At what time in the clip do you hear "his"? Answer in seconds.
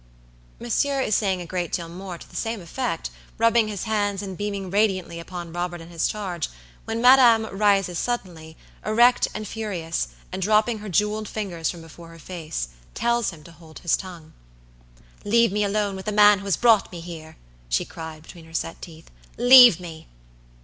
3.67-3.83, 5.91-6.07, 13.81-13.95